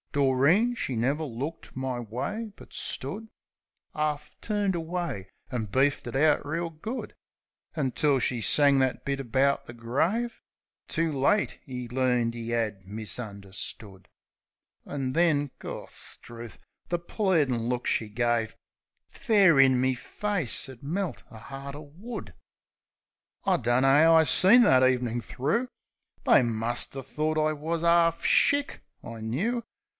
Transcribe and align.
Doreen 0.13 0.75
she 0.75 0.95
never 0.97 1.23
looked 1.23 1.73
my 1.77 1.99
way; 1.99 2.51
but 2.57 2.73
stood 2.73 3.29
'Arf 3.93 4.31
turned 4.41 4.75
away, 4.75 5.29
an' 5.51 5.65
beefed 5.65 6.05
it 6.07 6.15
out 6.17 6.45
reel 6.45 6.69
good, 6.71 7.13
Until 7.75 8.17
she 8.19 8.41
sang 8.41 8.79
that 8.79 9.05
bit 9.05 9.19
about 9.21 9.67
the 9.67 9.73
grave; 9.75 10.41
"Too 10.89 11.11
late 11.13 11.59
'e 11.69 11.87
learned 11.87 12.35
'e 12.35 12.51
'ad 12.53 12.85
misunderstood!" 12.85 14.09
An' 14.85 15.13
then— 15.13 15.51
Gorstrooth! 15.59 16.57
The 16.89 16.99
pleadin' 16.99 17.69
look 17.69 17.85
she 17.85 18.09
gave 18.09 18.57
Fair 19.07 19.59
in 19.61 19.79
me 19.79 19.93
face 19.93 20.67
'ud 20.67 20.81
melt 20.83 21.23
a 21.29 21.53
'eart 21.53 21.75
o' 21.75 21.93
wood. 21.95 22.33
I 23.45 23.55
dunno 23.57 23.87
'ow 23.87 24.15
I 24.15 24.23
seen 24.25 24.63
that 24.63 24.83
evenin' 24.83 25.21
thro'. 25.21 25.67
They 26.25 26.41
muster 26.41 27.01
thort 27.03 27.37
I 27.37 27.53
wus 27.53 27.83
'arf 27.83 28.25
shick, 28.25 28.81
I 29.03 29.21
knoo. 29.21 29.63